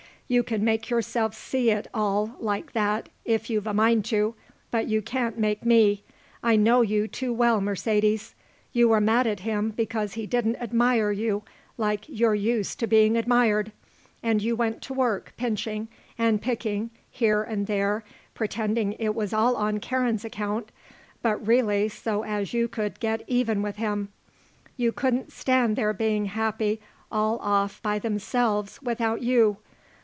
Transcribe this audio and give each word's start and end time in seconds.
"You 0.27 0.43
can 0.43 0.63
make 0.63 0.89
yourself 0.89 1.35
see 1.35 1.71
it 1.71 1.89
all 1.93 2.37
like 2.39 2.71
that 2.71 3.09
if 3.25 3.49
you've 3.49 3.67
a 3.67 3.73
mind 3.73 4.05
to, 4.05 4.33
but 4.71 4.87
you 4.87 5.01
can't 5.01 5.37
make 5.37 5.65
me; 5.65 6.03
I 6.41 6.55
know 6.55 6.81
you 6.81 7.05
too 7.09 7.33
well, 7.33 7.59
Mercedes. 7.59 8.33
You 8.71 8.87
were 8.87 9.01
mad 9.01 9.27
at 9.27 9.41
him 9.41 9.71
because 9.71 10.13
he 10.13 10.25
didn't 10.25 10.55
admire 10.55 11.11
you 11.11 11.43
like 11.77 12.05
you're 12.07 12.33
used 12.33 12.79
to 12.79 12.87
being 12.87 13.17
admired, 13.17 13.73
and 14.23 14.41
you 14.41 14.55
went 14.55 14.81
to 14.83 14.93
work 14.93 15.33
pinching 15.35 15.89
and 16.17 16.41
picking 16.41 16.91
here 17.09 17.43
and 17.43 17.67
there, 17.67 18.05
pretending 18.33 18.93
it 18.99 19.13
was 19.13 19.33
all 19.33 19.57
on 19.57 19.81
Karen's 19.81 20.23
account, 20.23 20.71
but 21.21 21.45
really 21.45 21.89
so 21.89 22.23
as 22.23 22.53
you 22.53 22.69
could 22.69 23.01
get 23.01 23.21
even 23.27 23.61
with 23.61 23.75
him. 23.75 24.07
You 24.77 24.93
couldn't 24.93 25.33
stand 25.33 25.75
their 25.75 25.91
being 25.91 26.27
happy 26.27 26.79
all 27.11 27.37
off 27.39 27.81
by 27.81 27.99
themselves 27.99 28.81
without 28.81 29.21
you. 29.21 29.57